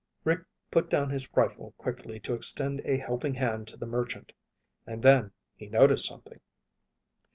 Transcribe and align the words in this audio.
Rick 0.23 0.39
put 0.71 0.89
down 0.89 1.11
his 1.11 1.31
rifle 1.37 1.75
quickly 1.77 2.19
to 2.21 2.33
extend 2.33 2.81
a 2.85 2.97
helping 2.97 3.35
hand 3.35 3.67
to 3.67 3.77
the 3.77 3.85
merchant. 3.85 4.33
And 4.87 5.03
then 5.03 5.31
he 5.55 5.67
noticed 5.67 6.05
something. 6.07 6.39